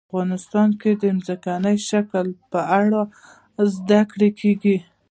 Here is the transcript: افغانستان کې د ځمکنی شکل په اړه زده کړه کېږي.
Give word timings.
افغانستان 0.09 0.69
کې 0.81 0.91
د 1.01 1.03
ځمکنی 1.27 1.77
شکل 1.89 2.25
په 2.51 2.59
اړه 2.79 3.01
زده 3.75 4.01
کړه 4.11 4.27
کېږي. 4.39 4.77